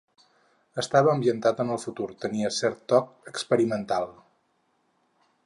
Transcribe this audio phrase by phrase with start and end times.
[0.83, 4.11] Estava ambientat en el futur, tenia cert toc experimental.